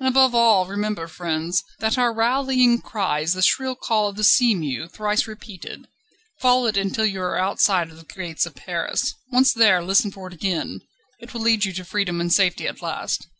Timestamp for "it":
6.66-6.76, 10.26-10.34, 11.20-11.32